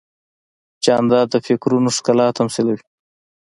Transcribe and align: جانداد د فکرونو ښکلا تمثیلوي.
جانداد 0.83 1.27
د 1.31 1.35
فکرونو 1.47 1.89
ښکلا 1.97 2.27
تمثیلوي. 2.39 2.83